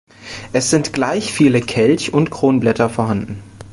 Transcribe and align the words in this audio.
Es 0.51 0.71
sind 0.71 0.93
gleich 0.93 1.31
viele 1.31 1.61
Kelch- 1.61 2.11
und 2.11 2.31
Kronblätter 2.31 2.89
vorhanden. 2.89 3.43